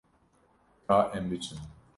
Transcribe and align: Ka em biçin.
Ka 0.87 0.99
em 1.15 1.31
biçin. 1.31 1.59